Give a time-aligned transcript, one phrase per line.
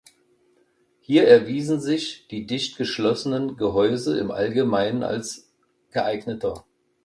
[1.01, 5.51] Hier erwiesen sich die dicht verschlossenen Gehäuse im Allgemeinen als
[5.91, 6.65] geeigneter.